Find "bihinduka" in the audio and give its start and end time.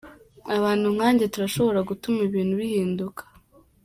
2.61-3.21